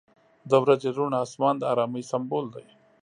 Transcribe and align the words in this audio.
•د 0.49 0.51
ورځې 0.63 0.89
روڼ 0.97 1.11
آسمان 1.23 1.55
د 1.59 1.63
آرامۍ 1.73 2.03
سمبول 2.11 2.45
دی. 2.55 2.67